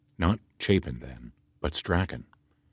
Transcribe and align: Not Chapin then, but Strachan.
Not 0.17 0.39
Chapin 0.57 0.97
then, 0.97 1.33
but 1.59 1.75
Strachan. 1.75 2.25